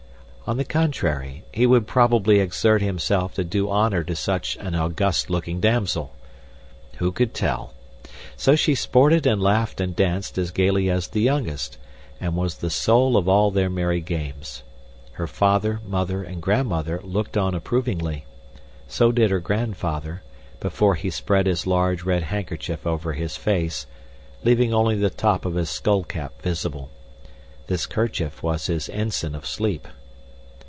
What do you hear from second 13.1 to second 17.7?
of all their merry games. Her father, mother, and grandmother looked on